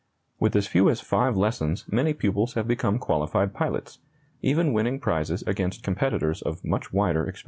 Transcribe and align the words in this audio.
With 0.39 0.55
as 0.55 0.65
few 0.65 0.89
as 0.89 0.99
five 0.99 1.37
lessons 1.37 1.85
many 1.87 2.15
pupils 2.15 2.55
have 2.55 2.67
become 2.67 2.97
qualified 2.97 3.53
pilots, 3.53 3.99
even 4.41 4.73
winning 4.73 4.99
prizes 4.99 5.43
against 5.45 5.83
competitors 5.83 6.41
of 6.41 6.65
much 6.65 6.91
wider 6.91 7.27
experience. 7.27 7.39